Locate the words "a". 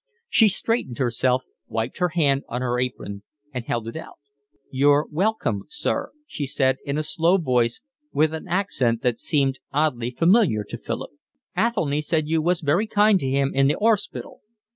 6.97-7.03